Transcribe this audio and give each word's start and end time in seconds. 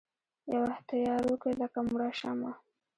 یوه 0.53 0.73
تیارو 0.89 1.33
کې 1.41 1.51
لکه 1.61 1.79
مړه 1.89 2.09
شمعه 2.19 2.51